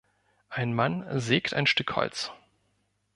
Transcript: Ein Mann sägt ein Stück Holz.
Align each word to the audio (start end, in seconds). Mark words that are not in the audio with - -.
Ein 0.49 0.73
Mann 0.73 1.05
sägt 1.19 1.53
ein 1.53 1.67
Stück 1.67 1.95
Holz. 1.95 2.31